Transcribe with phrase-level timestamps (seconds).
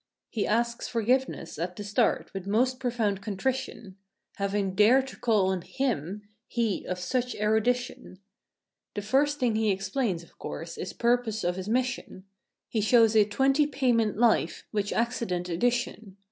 [0.31, 3.97] He asks forgiveness, at the start, with most profound contrition.
[4.31, 8.17] For having dared to call on hirrij he, of such erudi¬ tion.
[8.95, 12.23] The first thing he explains, of course, is purpose of his mission.
[12.67, 16.17] He shows a "Twenty Payment Life," which acci¬ dent addition.